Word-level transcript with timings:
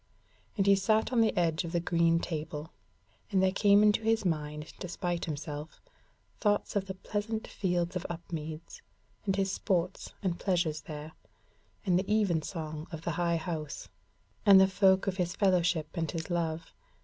And 0.57 0.65
he 0.65 0.75
sat 0.75 1.13
on 1.13 1.21
the 1.21 1.37
edge 1.37 1.63
of 1.63 1.73
the 1.73 1.79
green 1.79 2.19
table, 2.19 2.71
and 3.29 3.39
there 3.43 3.51
came 3.51 3.83
into 3.83 4.01
his 4.01 4.25
mind 4.25 4.73
despite 4.79 5.25
himself 5.25 5.79
thoughts 6.39 6.75
of 6.75 6.87
the 6.87 6.95
pleasant 6.95 7.45
fields 7.45 7.95
of 7.95 8.07
Upmeads, 8.09 8.81
and 9.27 9.35
his 9.35 9.51
sports 9.51 10.15
and 10.23 10.39
pleasures 10.39 10.81
there, 10.81 11.11
and 11.85 11.99
the 11.99 12.11
even 12.11 12.41
song 12.41 12.87
of 12.91 13.03
the 13.03 13.11
High 13.11 13.37
House, 13.37 13.89
and 14.43 14.59
the 14.59 14.65
folk 14.67 15.05
of 15.05 15.17
his 15.17 15.35
fellowship 15.35 15.89
and 15.95 16.09
his 16.09 16.31
love. 16.31 16.73